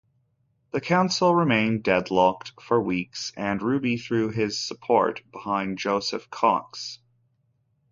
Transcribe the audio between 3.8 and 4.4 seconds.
threw